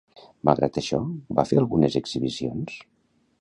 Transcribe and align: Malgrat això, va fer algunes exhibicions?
Malgrat 0.47 0.79
això, 0.81 1.01
va 1.41 1.45
fer 1.51 1.59
algunes 1.65 1.99
exhibicions? 2.01 2.81